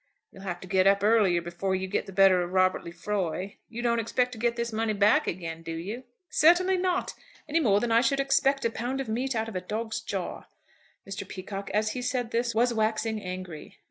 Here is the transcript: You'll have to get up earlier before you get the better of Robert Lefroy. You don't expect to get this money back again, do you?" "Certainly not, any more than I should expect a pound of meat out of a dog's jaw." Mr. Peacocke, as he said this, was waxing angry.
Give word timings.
You'll 0.31 0.41
have 0.41 0.59
to 0.61 0.67
get 0.67 0.87
up 0.87 1.03
earlier 1.03 1.43
before 1.43 1.75
you 1.75 1.87
get 1.87 2.07
the 2.07 2.11
better 2.11 2.41
of 2.41 2.53
Robert 2.53 2.83
Lefroy. 2.83 3.57
You 3.69 3.83
don't 3.83 3.99
expect 3.99 4.31
to 4.31 4.39
get 4.39 4.55
this 4.55 4.73
money 4.73 4.93
back 4.93 5.27
again, 5.27 5.61
do 5.61 5.75
you?" 5.75 6.05
"Certainly 6.27 6.77
not, 6.77 7.13
any 7.47 7.59
more 7.59 7.79
than 7.79 7.91
I 7.91 8.01
should 8.01 8.19
expect 8.19 8.65
a 8.65 8.71
pound 8.71 8.99
of 8.99 9.07
meat 9.07 9.35
out 9.35 9.47
of 9.47 9.55
a 9.55 9.61
dog's 9.61 10.01
jaw." 10.01 10.45
Mr. 11.07 11.27
Peacocke, 11.27 11.69
as 11.69 11.91
he 11.91 12.01
said 12.01 12.31
this, 12.31 12.55
was 12.55 12.73
waxing 12.73 13.21
angry. 13.21 13.77